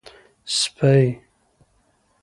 سپۍ 0.57 1.05